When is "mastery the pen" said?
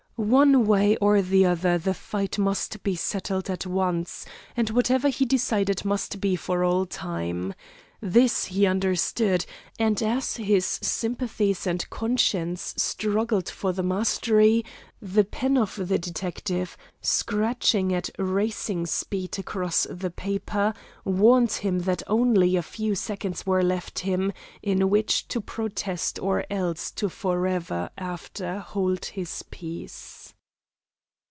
13.83-15.55